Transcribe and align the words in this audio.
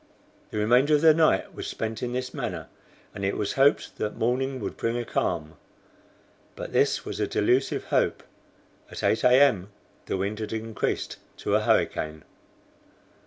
The 0.49 0.57
remainder 0.57 0.95
of 0.95 1.01
the 1.01 1.13
night 1.13 1.53
was 1.53 1.67
spent 1.67 2.01
in 2.01 2.11
this 2.11 2.33
manner, 2.33 2.69
and 3.13 3.23
it 3.23 3.37
was 3.37 3.53
hoped 3.53 3.97
that 3.99 4.17
morning 4.17 4.59
would 4.59 4.75
bring 4.75 4.97
a 4.97 5.05
calm. 5.05 5.57
But 6.55 6.73
this 6.73 7.05
was 7.05 7.19
a 7.19 7.27
delusive 7.27 7.83
hope. 7.83 8.23
At 8.89 9.03
8 9.03 9.23
A. 9.23 9.29
M. 9.29 9.69
the 10.07 10.17
wind 10.17 10.39
had 10.39 10.53
increased 10.53 11.17
to 11.37 11.53
a 11.53 11.61
hurricane. 11.61 12.23